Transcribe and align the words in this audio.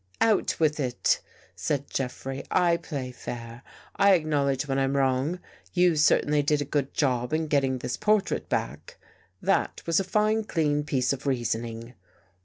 "Out 0.19 0.59
with 0.59 0.79
it!" 0.79 1.21
said 1.55 1.87
Jeffrey. 1.91 2.43
"I 2.49 2.75
play 2.77 3.11
fair. 3.11 3.61
I 3.95 4.15
acknowledge 4.15 4.67
when 4.67 4.79
I'm 4.79 4.97
wrong. 4.97 5.39
You 5.73 5.95
certainly 5.95 6.41
did 6.41 6.59
a 6.59 6.65
good 6.65 6.95
job 6.95 7.33
in 7.33 7.45
getting 7.45 7.77
this 7.77 7.97
portrait 7.97 8.49
back. 8.49 8.97
That 9.43 9.83
was 9.85 9.99
a 9.99 10.03
fine 10.03 10.43
clean 10.45 10.85
piece 10.85 11.13
of 11.13 11.27
reasoning." 11.27 11.93